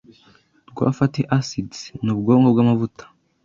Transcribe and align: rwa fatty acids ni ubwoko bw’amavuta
rwa 0.69 0.87
fatty 0.97 1.21
acids 1.37 1.79
ni 2.03 2.09
ubwoko 2.13 2.47
bw’amavuta 2.53 3.03